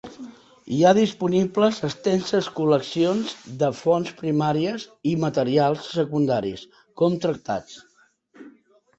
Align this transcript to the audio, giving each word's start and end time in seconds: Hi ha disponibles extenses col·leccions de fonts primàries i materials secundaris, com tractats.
Hi 0.75 0.77
ha 0.83 0.91
disponibles 0.97 1.81
extenses 1.87 2.47
col·leccions 2.59 3.35
de 3.63 3.69
fonts 3.79 4.13
primàries 4.21 4.85
i 5.11 5.11
materials 5.25 5.91
secundaris, 5.99 6.63
com 7.03 7.19
tractats. 7.27 7.77